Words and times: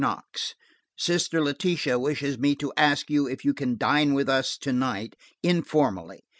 KNOX: 0.03 0.55
"Sister 0.97 1.41
Letitia 1.41 1.99
wishes 1.99 2.39
me 2.39 2.55
to 2.55 2.73
ask 2.75 3.11
you 3.11 3.27
if 3.27 3.45
you 3.45 3.53
can 3.53 3.77
dine 3.77 4.15
with 4.15 4.29
us 4.29 4.57
to 4.57 4.73
night, 4.73 5.13
informally. 5.43 6.21